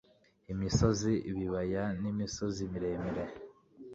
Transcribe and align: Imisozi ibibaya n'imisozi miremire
Imisozi 0.53 1.11
ibibaya 1.31 1.83
n'imisozi 2.01 2.61
miremire 2.71 3.23